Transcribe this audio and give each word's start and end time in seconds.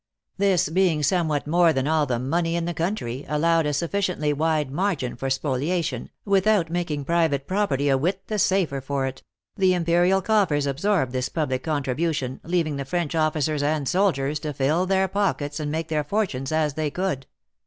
This 0.39 0.67
being 0.67 1.03
somewhat 1.03 1.45
more 1.45 1.71
than 1.71 1.87
all 1.87 2.07
the 2.07 2.17
money 2.17 2.55
in 2.55 2.65
the 2.65 2.73
country, 2.73 3.23
allowed 3.29 3.67
a 3.67 3.71
sufficiently 3.73 4.33
wide 4.33 4.71
margin 4.71 5.15
for 5.15 5.29
spoliation, 5.29 6.09
without 6.25 6.71
making 6.71 7.05
private 7.05 7.45
property 7.45 7.87
a 7.87 7.99
whit 7.99 8.25
the 8.25 8.39
safer 8.39 8.81
for 8.81 9.05
it; 9.05 9.21
the 9.57 9.75
imperial 9.75 10.23
coffers 10.23 10.65
absorbed 10.65 11.11
this 11.11 11.29
public 11.29 11.61
contribution, 11.61 12.39
leaving 12.43 12.77
the 12.77 12.83
French 12.85 13.13
officers 13.13 13.61
and 13.61 13.87
soldiers 13.87 14.39
to 14.39 14.53
fill 14.53 14.87
their 14.87 15.07
pockets 15.07 15.59
and 15.59 15.69
make 15.71 15.89
their 15.89 16.03
fortunes 16.03 16.51
as 16.51 16.73
they 16.73 16.89
could." 16.89 17.27